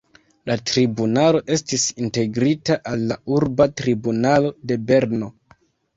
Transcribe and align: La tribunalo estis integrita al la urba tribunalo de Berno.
La 0.51 0.53
tribunalo 0.69 1.41
estis 1.57 1.85
integrita 2.05 2.77
al 2.93 3.05
la 3.13 3.19
urba 3.35 3.69
tribunalo 3.83 4.55
de 4.73 4.79
Berno. 4.89 5.35